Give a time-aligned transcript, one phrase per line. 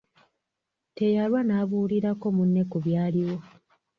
[0.95, 3.37] Teyalwa n’abuulirako munne ku byaliwo.